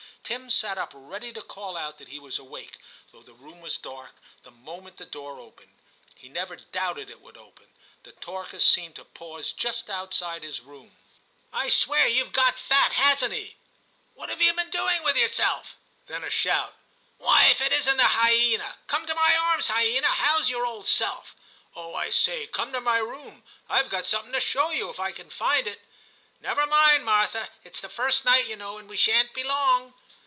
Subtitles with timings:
[0.23, 2.77] Tim sat up ready to call out that he was awake,
[3.11, 5.73] though the room was dark, the moment the door opened;
[6.15, 7.67] he never doubted It would open.
[8.03, 10.95] The talkers seemed to pause just outside his room.'
[11.51, 13.57] I swear youVe got fat; hasn't he?'
[13.95, 15.75] * What have you V TIM 89 been doing with yourself?'
[16.07, 16.75] Then a shout.
[17.17, 18.75] *Why, if it isn't the hyena!
[18.87, 21.35] Come to my arms, hyena; how's your old self?
[21.75, 21.93] Oh!
[21.93, 25.11] I say, come to my room; I Ve got something to show you, if I
[25.11, 25.81] can find it.
[26.39, 29.93] Never mind, Martha; it's the first night, you know, and we shan't be long.'